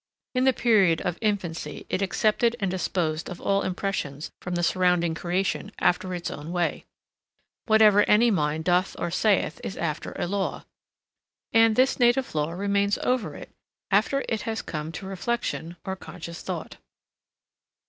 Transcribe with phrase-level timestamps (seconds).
[0.33, 5.13] In the period of infancy it accepted and disposed of all impressions from the surrounding
[5.13, 6.85] creation after its own way.
[7.67, 10.65] Whatever any mind doth or saith is after a law;
[11.53, 13.51] and this native law remains over it
[13.91, 16.77] after it has come to reflection or conscious thought.